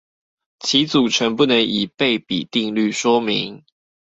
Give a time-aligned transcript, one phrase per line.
[0.59, 3.63] 其組成不能以倍比定律說明？